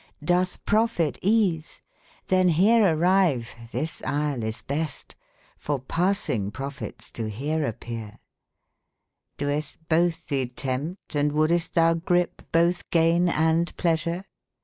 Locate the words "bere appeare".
7.29-8.17